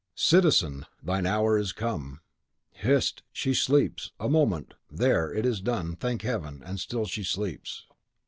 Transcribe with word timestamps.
"Citizen, 0.15 0.87
thine 1.03 1.27
hour 1.27 1.59
is 1.59 1.71
come!" 1.73 2.21
"Hist! 2.71 3.21
she 3.31 3.53
sleeps! 3.53 4.11
A 4.19 4.27
moment! 4.27 4.73
There, 4.89 5.31
it 5.31 5.45
is 5.45 5.61
done! 5.61 5.95
thank 5.95 6.23
Heaven! 6.23 6.63
and 6.65 6.79
STILL 6.79 7.05
she 7.05 7.23
sleeps!" 7.23 7.85